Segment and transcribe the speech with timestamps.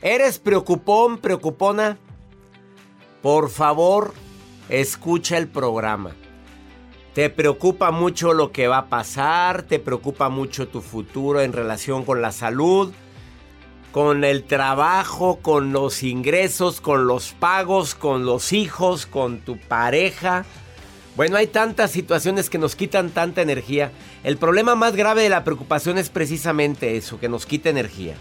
[0.00, 1.98] ¿Eres preocupón, preocupona?
[3.22, 4.14] Por favor,
[4.68, 6.14] escucha el programa.
[7.14, 9.62] ¿Te preocupa mucho lo que va a pasar?
[9.62, 12.92] ¿Te preocupa mucho tu futuro en relación con la salud?
[13.92, 20.44] con el trabajo, con los ingresos, con los pagos, con los hijos, con tu pareja.
[21.16, 23.90] Bueno, hay tantas situaciones que nos quitan tanta energía.
[24.22, 28.14] El problema más grave de la preocupación es precisamente eso, que nos quita energía,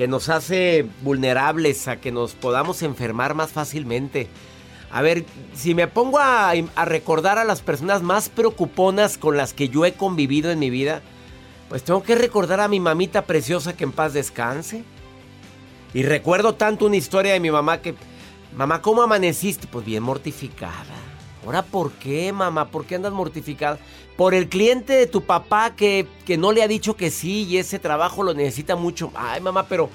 [0.00, 4.28] que nos hace vulnerables a que nos podamos enfermar más fácilmente.
[4.90, 6.54] A ver, si me pongo a,
[6.86, 11.02] recordar a las personas más preocuponas con las que yo he convivido en mi vida,
[11.68, 14.84] pues tengo que recordar a mi mamita preciosa que en paz descanse.
[15.92, 17.94] Y recuerdo tanto una historia de mi mamá que,
[18.56, 19.66] mamá, ¿cómo amaneciste?
[19.66, 20.99] Pues bien mortificada.
[21.44, 22.70] Ahora, ¿por qué, mamá?
[22.70, 23.78] ¿Por qué andas mortificada?
[24.16, 27.56] Por el cliente de tu papá que, que no le ha dicho que sí y
[27.56, 29.10] ese trabajo lo necesita mucho.
[29.14, 29.88] Ay, mamá, pero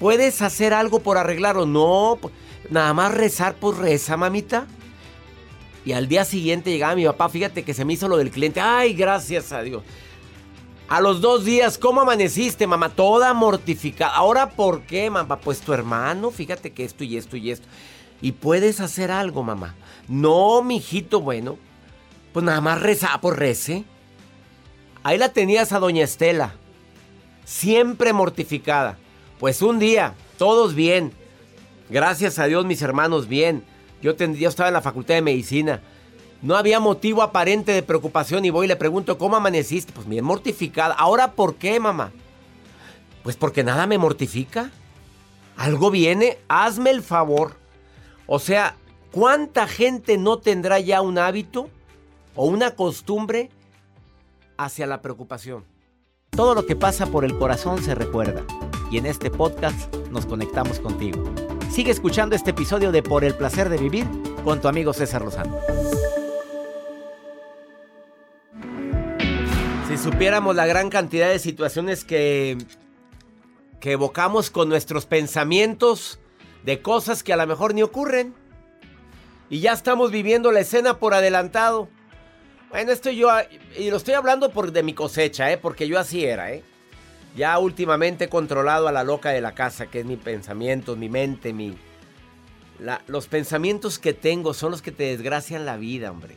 [0.00, 1.66] ¿puedes hacer algo por arreglarlo?
[1.66, 2.18] No,
[2.70, 4.66] nada más rezar, pues reza, mamita.
[5.84, 8.60] Y al día siguiente llegaba mi papá, fíjate que se me hizo lo del cliente.
[8.60, 9.82] Ay, gracias a Dios.
[10.88, 12.88] A los dos días, ¿cómo amaneciste, mamá?
[12.88, 14.14] Toda mortificada.
[14.14, 15.38] Ahora, ¿por qué, mamá?
[15.38, 17.68] Pues tu hermano, fíjate que esto y esto y esto.
[18.20, 19.74] Y puedes hacer algo, mamá.
[20.08, 21.56] No, mijito, bueno.
[22.32, 23.84] Pues nada más reza, por rece.
[25.02, 26.54] Ahí la tenías a doña Estela.
[27.44, 28.98] Siempre mortificada.
[29.38, 31.12] Pues un día, todos bien.
[31.90, 33.64] Gracias a Dios, mis hermanos, bien.
[34.02, 35.80] Yo, yo estaba en la facultad de medicina.
[36.42, 39.92] No había motivo aparente de preocupación y voy y le pregunto, ¿cómo amaneciste?
[39.92, 40.94] Pues bien mortificada.
[40.94, 42.12] ¿Ahora por qué, mamá?
[43.22, 44.70] Pues porque nada me mortifica.
[45.56, 47.57] Algo viene, hazme el favor.
[48.30, 48.76] O sea,
[49.10, 51.70] ¿cuánta gente no tendrá ya un hábito
[52.36, 53.48] o una costumbre
[54.58, 55.64] hacia la preocupación?
[56.28, 58.44] Todo lo que pasa por el corazón se recuerda.
[58.90, 61.24] Y en este podcast nos conectamos contigo.
[61.70, 64.06] Sigue escuchando este episodio de Por el placer de vivir
[64.44, 65.58] con tu amigo César Lozano.
[69.88, 72.58] Si supiéramos la gran cantidad de situaciones que,
[73.80, 76.20] que evocamos con nuestros pensamientos
[76.64, 78.34] de cosas que a lo mejor ni ocurren.
[79.50, 81.88] Y ya estamos viviendo la escena por adelantado.
[82.70, 83.30] Bueno, esto yo,
[83.78, 85.56] y lo estoy hablando por de mi cosecha, ¿eh?
[85.56, 86.62] porque yo así era, ¿eh?
[87.34, 91.08] Ya últimamente he controlado a la loca de la casa, que es mi pensamiento, mi
[91.08, 91.78] mente, mi...
[93.06, 96.36] los pensamientos que tengo son los que te desgracian la vida, hombre.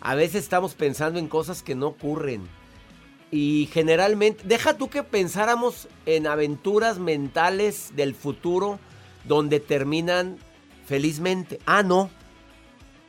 [0.00, 2.48] A veces estamos pensando en cosas que no ocurren.
[3.30, 8.78] Y generalmente, deja tú que pensáramos en aventuras mentales del futuro
[9.26, 10.38] donde terminan
[10.86, 11.58] felizmente.
[11.66, 12.10] Ah, no.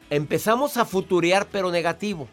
[0.10, 2.28] Empezamos a futurear pero negativo.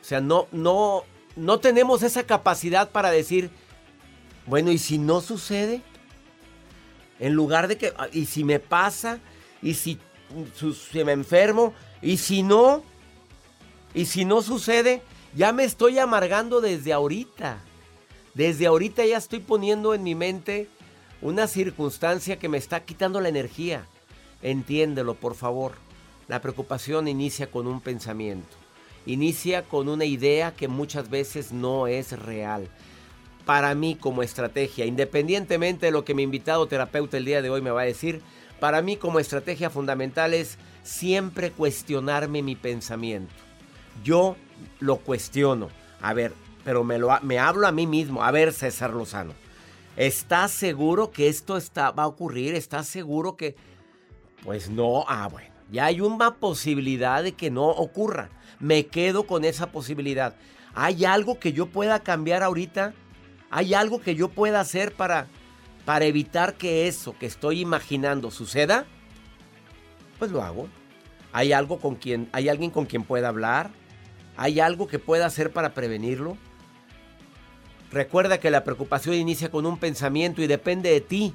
[0.00, 1.02] O sea, no, no,
[1.34, 3.50] no tenemos esa capacidad para decir,
[4.46, 5.82] bueno, ¿y si no sucede?
[7.18, 9.18] En lugar de que, ah, ¿y si me pasa?
[9.62, 9.98] ¿Y si,
[10.92, 11.74] si me enfermo?
[12.02, 12.82] ¿Y si no?
[13.94, 15.02] ¿Y si no sucede?
[15.34, 17.58] Ya me estoy amargando desde ahorita.
[18.34, 20.68] Desde ahorita ya estoy poniendo en mi mente
[21.22, 23.86] una circunstancia que me está quitando la energía.
[24.42, 25.72] Entiéndelo, por favor.
[26.28, 28.56] La preocupación inicia con un pensamiento.
[29.06, 32.68] Inicia con una idea que muchas veces no es real.
[33.44, 37.62] Para mí como estrategia, independientemente de lo que mi invitado terapeuta el día de hoy
[37.62, 38.20] me va a decir,
[38.58, 43.32] para mí como estrategia fundamental es siempre cuestionarme mi pensamiento.
[44.02, 44.36] Yo
[44.80, 45.68] lo cuestiono.
[46.00, 46.32] A ver,
[46.64, 48.24] pero me, lo, me hablo a mí mismo.
[48.24, 49.34] A ver, César Lozano,
[49.96, 52.54] ¿estás seguro que esto está, va a ocurrir?
[52.54, 53.56] ¿Estás seguro que...?
[54.42, 58.30] Pues no, ah, bueno, ya hay una posibilidad de que no ocurra.
[58.60, 60.36] Me quedo con esa posibilidad.
[60.74, 62.94] ¿Hay algo que yo pueda cambiar ahorita?
[63.50, 65.26] ¿Hay algo que yo pueda hacer para,
[65.84, 68.86] para evitar que eso que estoy imaginando suceda?
[70.18, 70.68] Pues lo hago.
[71.32, 73.70] ¿Hay algo con quien, hay alguien con quien pueda hablar?
[74.36, 76.36] ¿Hay algo que pueda hacer para prevenirlo?
[77.90, 81.34] Recuerda que la preocupación inicia con un pensamiento y depende de ti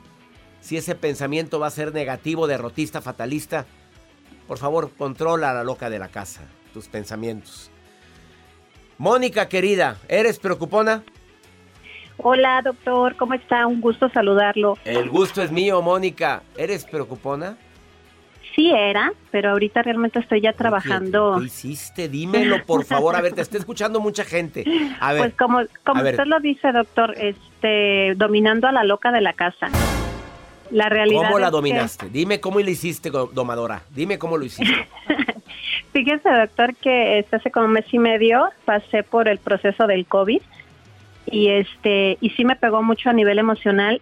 [0.59, 3.65] si ese pensamiento va a ser negativo, derrotista, fatalista.
[4.47, 6.41] Por favor, controla a la loca de la casa,
[6.73, 7.71] tus pensamientos.
[8.97, 11.03] Mónica, querida, ¿eres preocupona?
[12.17, 13.65] Hola, doctor, ¿cómo está?
[13.65, 14.77] Un gusto saludarlo.
[14.85, 16.43] El gusto es mío, Mónica.
[16.55, 17.57] ¿Eres preocupona?
[18.55, 21.37] Sí era, pero ahorita realmente estoy ya trabajando.
[21.39, 22.09] ¿Qué, hiciste?
[22.09, 23.15] Dímelo, por favor.
[23.15, 24.65] A ver, te está escuchando mucha gente.
[24.99, 25.21] A ver.
[25.21, 29.69] Pues como, como usted lo dice, doctor, este, dominando a la loca de la casa.
[30.71, 32.09] La realidad ¿Cómo la dominaste?
[32.09, 33.83] Dime cómo le hiciste, domadora.
[33.93, 34.87] Dime cómo lo hiciste.
[35.93, 40.05] Fíjese, doctor, que este, hace como un mes y medio pasé por el proceso del
[40.05, 40.41] COVID
[41.25, 44.01] y este y sí me pegó mucho a nivel emocional.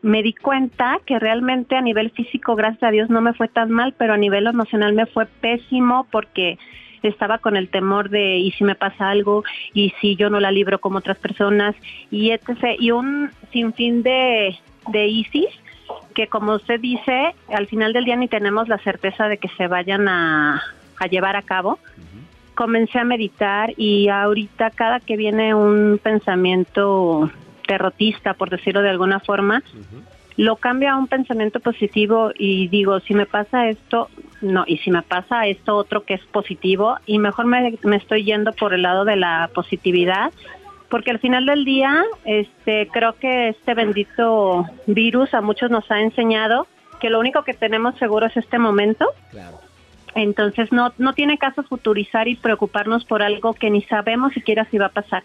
[0.00, 3.70] Me di cuenta que realmente a nivel físico, gracias a Dios, no me fue tan
[3.70, 6.58] mal, pero a nivel emocional me fue pésimo porque
[7.02, 10.50] estaba con el temor de y si me pasa algo y si yo no la
[10.50, 11.74] libro como otras personas
[12.10, 12.76] y etc.
[12.78, 14.56] Y un sinfín de,
[14.88, 15.50] de ISIS
[16.14, 19.68] que como usted dice, al final del día ni tenemos la certeza de que se
[19.68, 20.62] vayan a,
[20.98, 21.78] a llevar a cabo.
[22.54, 27.30] Comencé a meditar y ahorita cada que viene un pensamiento
[27.68, 29.62] derrotista, por decirlo de alguna forma,
[30.36, 34.08] lo cambio a un pensamiento positivo y digo, si me pasa esto,
[34.40, 38.24] no, y si me pasa esto otro que es positivo, y mejor me, me estoy
[38.24, 40.32] yendo por el lado de la positividad,
[40.88, 46.00] porque al final del día, este, creo que este bendito virus a muchos nos ha
[46.00, 46.66] enseñado
[47.00, 49.06] que lo único que tenemos seguro es este momento.
[49.30, 49.60] Claro
[50.14, 54.78] entonces no, no tiene caso futurizar y preocuparnos por algo que ni sabemos siquiera si
[54.78, 55.22] va a pasar.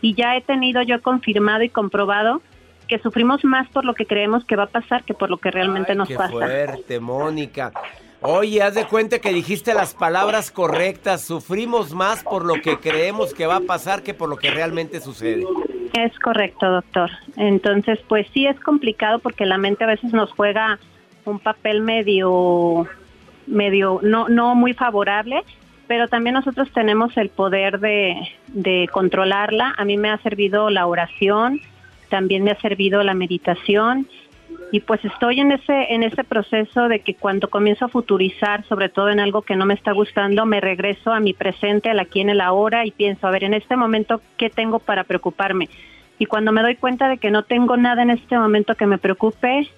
[0.00, 2.42] Y ya he tenido yo confirmado y comprobado
[2.86, 5.50] que sufrimos más por lo que creemos que va a pasar que por lo que
[5.50, 6.32] realmente nos qué pasa.
[6.32, 7.72] fuerte, Mónica.
[8.20, 11.20] Oye, haz de cuenta que dijiste las palabras correctas.
[11.20, 15.00] Sufrimos más por lo que creemos que va a pasar que por lo que realmente
[15.00, 15.44] sucede.
[15.92, 17.10] Es correcto, doctor.
[17.36, 20.78] Entonces, pues sí es complicado porque la mente a veces nos juega
[21.24, 22.86] un papel medio
[23.46, 25.42] medio no no muy favorable
[25.88, 28.14] pero también nosotros tenemos el poder de,
[28.48, 29.74] de controlarla.
[29.76, 31.60] A mí me ha servido la oración
[32.08, 34.08] también me ha servido la meditación
[34.72, 38.88] y pues estoy en ese en ese proceso de que cuando comienzo a futurizar sobre
[38.88, 42.20] todo en algo que no me está gustando me regreso a mi presente al aquí
[42.20, 45.68] en el ahora y pienso a ver en este momento qué tengo para preocuparme
[46.18, 48.98] y cuando me doy cuenta de que no tengo nada en este momento que me
[48.98, 49.68] preocupe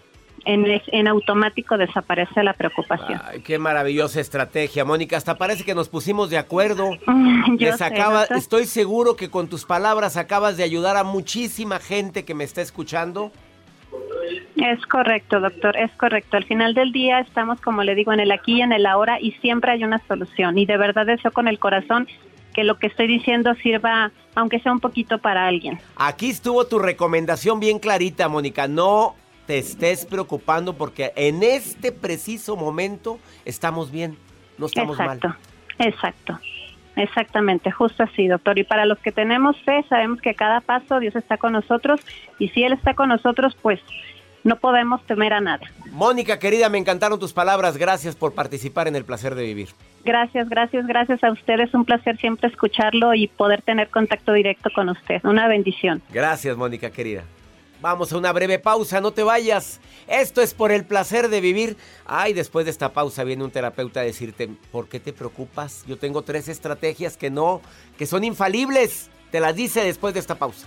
[0.44, 3.20] en, en, automático desaparece la preocupación.
[3.24, 5.16] Ay, qué maravillosa estrategia, Mónica.
[5.16, 6.90] Hasta parece que nos pusimos de acuerdo.
[7.58, 12.34] Les acaba, estoy seguro que con tus palabras acabas de ayudar a muchísima gente que
[12.34, 13.32] me está escuchando.
[14.56, 16.36] Es correcto, doctor, es correcto.
[16.36, 19.18] Al final del día estamos, como le digo, en el aquí y en el ahora
[19.20, 20.58] y siempre hay una solución.
[20.58, 22.06] Y de verdad deseo con el corazón
[22.54, 25.78] que lo que estoy diciendo sirva, aunque sea un poquito para alguien.
[25.96, 28.68] Aquí estuvo tu recomendación bien clarita, Mónica.
[28.68, 29.14] No
[29.50, 34.16] te estés preocupando porque en este preciso momento estamos bien,
[34.58, 35.38] no estamos exacto, mal.
[35.80, 36.38] Exacto,
[36.94, 38.60] exactamente, justo así, doctor.
[38.60, 42.00] Y para los que tenemos fe, sabemos que cada paso Dios está con nosotros
[42.38, 43.80] y si Él está con nosotros, pues
[44.44, 45.66] no podemos temer a nada.
[45.90, 47.76] Mónica, querida, me encantaron tus palabras.
[47.76, 49.70] Gracias por participar en el placer de vivir.
[50.04, 51.74] Gracias, gracias, gracias a ustedes.
[51.74, 55.20] Un placer siempre escucharlo y poder tener contacto directo con usted.
[55.24, 56.02] Una bendición.
[56.12, 57.24] Gracias, Mónica, querida.
[57.80, 59.80] Vamos a una breve pausa, no te vayas.
[60.06, 61.78] Esto es por el placer de vivir.
[62.04, 65.84] Ay, después de esta pausa viene un terapeuta a decirte, ¿por qué te preocupas?
[65.86, 67.62] Yo tengo tres estrategias que no,
[67.96, 69.08] que son infalibles.
[69.30, 70.66] Te las dice después de esta pausa.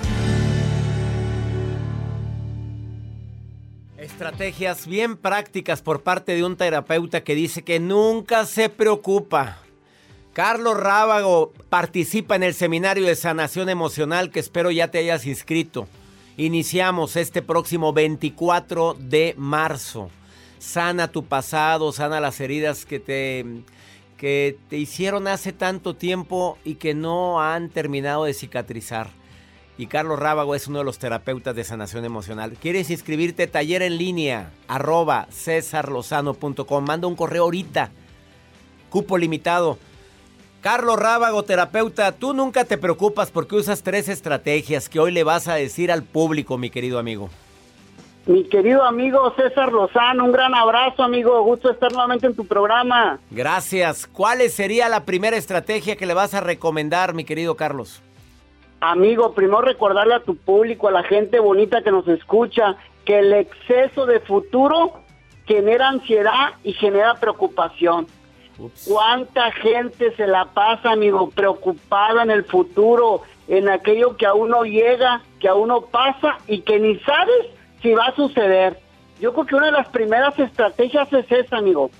[4.21, 9.57] Estrategias bien prácticas por parte de un terapeuta que dice que nunca se preocupa.
[10.33, 15.87] Carlos Rábago participa en el seminario de sanación emocional que espero ya te hayas inscrito.
[16.37, 20.11] Iniciamos este próximo 24 de marzo.
[20.59, 23.43] Sana tu pasado, sana las heridas que te,
[24.17, 29.09] que te hicieron hace tanto tiempo y que no han terminado de cicatrizar.
[29.81, 32.53] Y Carlos Rábago es uno de los terapeutas de sanación emocional.
[32.61, 33.47] ¿Quieres inscribirte?
[33.47, 36.85] Taller en línea, arroba cesarlozano.com.
[36.85, 37.89] Manda un correo ahorita.
[38.91, 39.79] Cupo limitado.
[40.61, 45.47] Carlos Rábago, terapeuta, tú nunca te preocupas porque usas tres estrategias que hoy le vas
[45.47, 47.31] a decir al público, mi querido amigo.
[48.27, 51.41] Mi querido amigo César Lozano, un gran abrazo, amigo.
[51.43, 53.19] Gusto estar nuevamente en tu programa.
[53.31, 54.05] Gracias.
[54.05, 58.03] ¿Cuál sería la primera estrategia que le vas a recomendar, mi querido Carlos?
[58.81, 63.31] Amigo, primero recordarle a tu público, a la gente bonita que nos escucha, que el
[63.31, 64.93] exceso de futuro
[65.45, 68.07] genera ansiedad y genera preocupación.
[68.87, 74.63] ¿Cuánta gente se la pasa, amigo, preocupada en el futuro, en aquello que aún no
[74.63, 77.47] llega, que aún no pasa y que ni sabes
[77.83, 78.79] si va a suceder?
[79.19, 81.91] Yo creo que una de las primeras estrategias es esa, amigo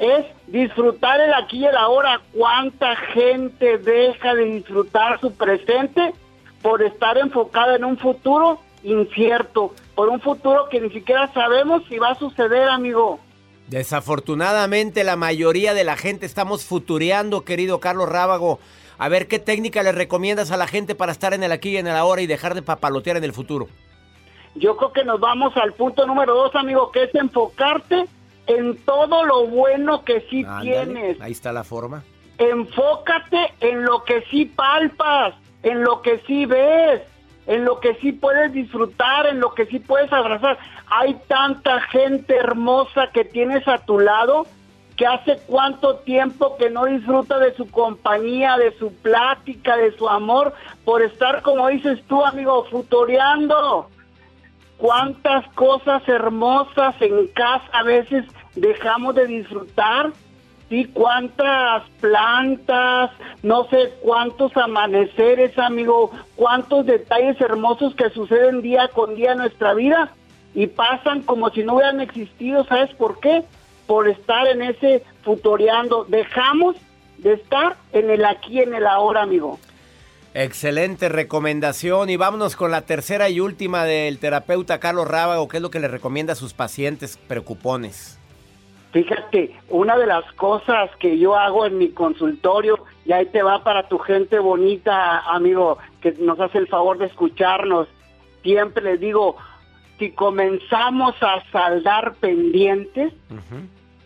[0.00, 2.22] es disfrutar el aquí y el ahora.
[2.32, 6.14] ¿Cuánta gente deja de disfrutar su presente
[6.62, 11.98] por estar enfocada en un futuro incierto, por un futuro que ni siquiera sabemos si
[11.98, 13.20] va a suceder, amigo?
[13.68, 18.58] Desafortunadamente la mayoría de la gente estamos futureando, querido Carlos Rábago.
[18.98, 21.76] A ver qué técnica le recomiendas a la gente para estar en el aquí y
[21.76, 23.68] en el ahora y dejar de papalotear en el futuro.
[24.54, 28.06] Yo creo que nos vamos al punto número dos, amigo, que es enfocarte
[28.50, 31.20] en todo lo bueno que sí tienes.
[31.20, 32.02] Ahí está la forma.
[32.38, 37.02] Enfócate en lo que sí palpas, en lo que sí ves,
[37.46, 40.58] en lo que sí puedes disfrutar, en lo que sí puedes abrazar.
[40.88, 44.46] Hay tanta gente hermosa que tienes a tu lado
[44.96, 50.08] que hace cuánto tiempo que no disfruta de su compañía, de su plática, de su
[50.08, 50.52] amor,
[50.84, 53.88] por estar, como dices tú, amigo, futoreando.
[54.76, 58.24] Cuántas cosas hermosas en casa a veces
[58.60, 60.12] dejamos de disfrutar,
[60.68, 60.84] ¿sí?
[60.92, 63.10] Cuántas plantas,
[63.42, 69.74] no sé cuántos amaneceres, amigo, cuántos detalles hermosos que suceden día con día en nuestra
[69.74, 70.12] vida
[70.54, 73.44] y pasan como si no hubieran existido, ¿sabes por qué?
[73.86, 76.04] Por estar en ese futoreando.
[76.04, 76.76] Dejamos
[77.18, 79.58] de estar en el aquí, en el ahora, amigo.
[80.32, 85.62] Excelente recomendación y vámonos con la tercera y última del terapeuta Carlos Rábago, ¿qué es
[85.62, 88.19] lo que le recomienda a sus pacientes preocupones?
[88.92, 93.62] Fíjate, una de las cosas que yo hago en mi consultorio, y ahí te va
[93.62, 97.86] para tu gente bonita, amigo, que nos hace el favor de escucharnos,
[98.42, 99.36] siempre les digo,
[99.98, 103.12] si comenzamos a saldar pendientes,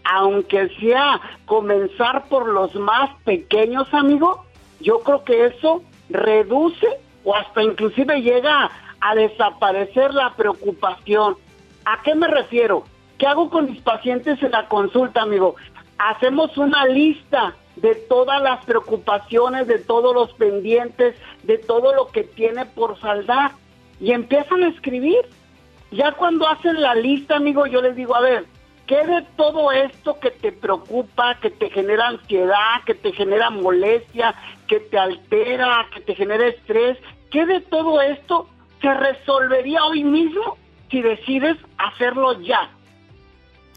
[0.05, 4.45] aunque sea comenzar por los más pequeños, amigo,
[4.81, 6.87] yo creo que eso reduce
[7.25, 11.37] o hasta inclusive llega a desaparecer la preocupación.
[11.87, 12.85] ¿A qué me refiero?
[13.19, 15.55] ¿Qué hago con mis pacientes en la consulta, amigo?
[15.99, 22.25] Hacemos una lista de todas las preocupaciones, de todos los pendientes, de todo lo que
[22.25, 23.53] tiene por saldar
[24.01, 25.21] y empiezan a escribir.
[25.93, 28.47] Ya cuando hacen la lista, amigo, yo les digo, a ver,
[28.87, 34.35] ¿qué de todo esto que te preocupa, que te genera ansiedad, que te genera molestia,
[34.67, 36.99] que te altera, que te genera estrés,
[37.31, 38.49] qué de todo esto
[38.81, 40.57] se resolvería hoy mismo
[40.91, 42.71] si decides hacerlo ya?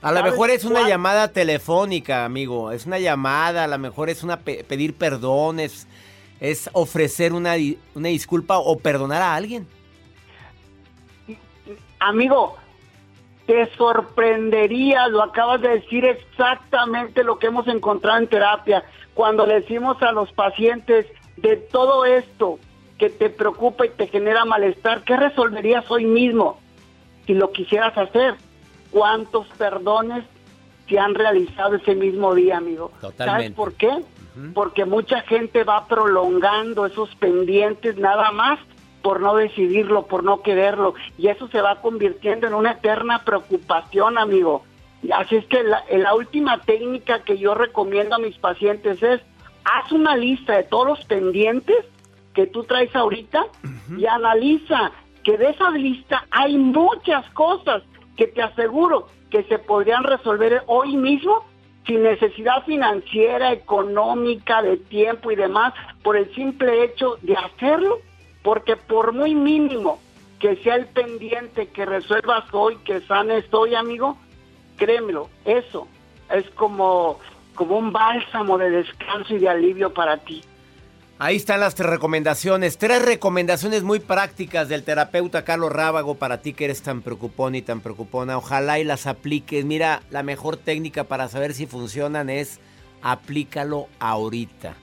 [0.02, 2.72] A lo mejor es una llamada telefónica, amigo.
[2.72, 5.88] Es una llamada, a lo mejor es una pedir perdones,
[6.40, 7.56] es ofrecer una,
[7.96, 9.68] una disculpa o perdonar a alguien.
[12.00, 12.58] Amigo,
[13.48, 18.84] te sorprendería, lo acabas de decir exactamente lo que hemos encontrado en terapia,
[19.16, 22.60] cuando le decimos a los pacientes de todo esto
[23.00, 26.60] que te preocupa y te genera malestar, ¿qué resolverías hoy mismo
[27.26, 28.36] si lo quisieras hacer?
[28.92, 30.24] Cuántos perdones
[30.88, 32.92] se han realizado ese mismo día, amigo.
[33.18, 33.92] ¿Sabes por qué?
[34.54, 38.60] Porque mucha gente va prolongando esos pendientes nada más
[39.02, 44.18] por no decidirlo, por no quererlo, y eso se va convirtiendo en una eterna preocupación,
[44.18, 44.64] amigo.
[45.14, 49.22] Así es que la, última técnica que yo recomiendo a mis pacientes es,
[49.64, 51.86] haz una lista de todos los pendientes
[52.34, 53.46] que tú traes ahorita
[53.98, 54.92] y analiza
[55.24, 57.84] que de esa lista hay muchas cosas
[58.18, 61.46] que te aseguro que se podrían resolver hoy mismo
[61.86, 68.00] sin necesidad financiera, económica, de tiempo y demás, por el simple hecho de hacerlo,
[68.44, 70.00] porque por muy mínimo
[70.40, 74.18] que sea el pendiente, que resuelvas hoy, que sanes hoy, amigo,
[74.76, 75.88] créemelo, eso
[76.30, 77.20] es como,
[77.56, 80.44] como un bálsamo de descanso y de alivio para ti.
[81.20, 86.54] Ahí están las tres recomendaciones, tres recomendaciones muy prácticas del terapeuta Carlos Rábago para ti
[86.54, 88.38] que eres tan preocupón y tan preocupona.
[88.38, 89.66] Ojalá y las apliques.
[89.66, 92.60] Mira, la mejor técnica para saber si funcionan es
[93.02, 94.76] aplícalo ahorita.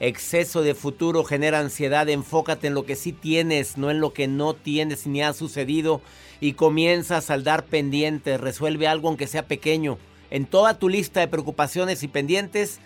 [0.00, 4.28] Exceso de futuro genera ansiedad, enfócate en lo que sí tienes, no en lo que
[4.28, 6.00] no tienes ni ha sucedido
[6.40, 9.98] y comienza a saldar pendientes, resuelve algo aunque sea pequeño.
[10.30, 12.80] En toda tu lista de preocupaciones y pendientes,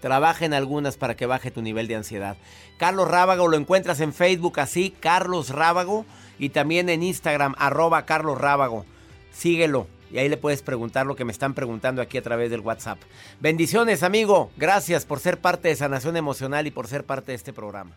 [0.00, 2.36] trabaja en algunas para que baje tu nivel de ansiedad.
[2.78, 6.04] Carlos Rábago lo encuentras en Facebook así, Carlos Rábago,
[6.38, 8.84] y también en Instagram, arroba Carlos Rábago.
[9.32, 12.60] Síguelo y ahí le puedes preguntar lo que me están preguntando aquí a través del
[12.60, 12.98] WhatsApp.
[13.40, 14.50] Bendiciones, amigo.
[14.56, 17.96] Gracias por ser parte de Sanación Emocional y por ser parte de este programa.